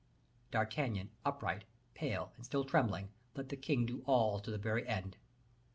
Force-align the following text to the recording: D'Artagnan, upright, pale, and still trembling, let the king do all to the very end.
D'Artagnan, 0.49 1.11
upright, 1.23 1.63
pale, 1.93 2.31
and 2.35 2.43
still 2.43 2.65
trembling, 2.65 3.09
let 3.35 3.49
the 3.49 3.55
king 3.55 3.85
do 3.85 4.01
all 4.07 4.39
to 4.39 4.49
the 4.49 4.57
very 4.57 4.87
end. 4.87 5.15